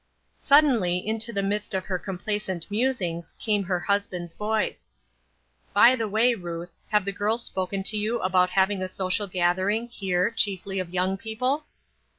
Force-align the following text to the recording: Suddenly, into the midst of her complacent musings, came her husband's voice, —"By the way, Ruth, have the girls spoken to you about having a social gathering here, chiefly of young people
Suddenly, 0.39 0.97
into 1.05 1.31
the 1.31 1.43
midst 1.43 1.75
of 1.75 1.85
her 1.85 1.99
complacent 1.99 2.65
musings, 2.71 3.35
came 3.37 3.61
her 3.65 3.79
husband's 3.79 4.33
voice, 4.33 4.91
—"By 5.75 5.95
the 5.95 6.09
way, 6.09 6.33
Ruth, 6.33 6.75
have 6.87 7.05
the 7.05 7.11
girls 7.11 7.43
spoken 7.43 7.83
to 7.83 7.97
you 7.97 8.17
about 8.21 8.49
having 8.49 8.81
a 8.81 8.87
social 8.87 9.27
gathering 9.27 9.89
here, 9.89 10.31
chiefly 10.31 10.79
of 10.79 10.89
young 10.91 11.17
people 11.17 11.65